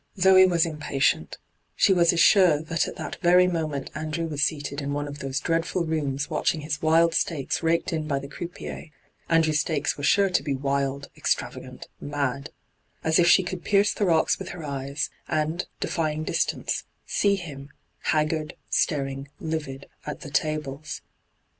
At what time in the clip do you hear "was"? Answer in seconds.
0.47-0.65, 1.93-2.11, 4.25-4.41